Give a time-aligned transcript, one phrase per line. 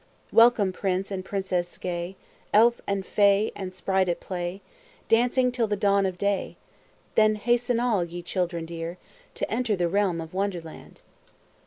[0.31, 2.15] Welcome prince and princess gay,
[2.55, 4.61] Elf and fay and sprite at play,
[5.07, 6.57] Dancing till the dawn of day.
[7.13, 8.97] Then hasten all, ye children dear!
[9.35, 11.01] To enter the Realm of Wonderland!